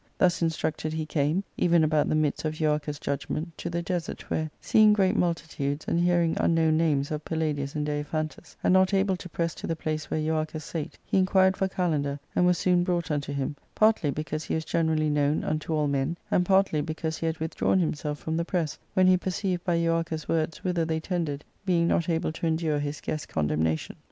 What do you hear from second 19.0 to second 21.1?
he perceived by Euarchus' words whither they